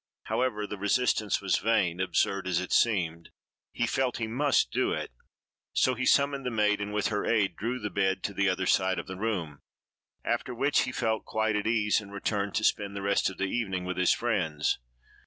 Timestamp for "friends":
14.11-14.79